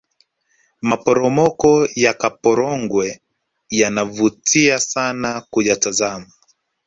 [0.89, 1.71] maporomoko
[2.05, 3.07] yakaporogwe
[3.79, 6.31] yanavutia sana kuyatazama